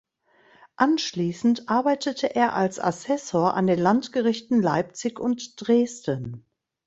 [0.77, 6.43] Anschließend arbeitete er als Assessor an den Landgerichten Leipzig und Dresden.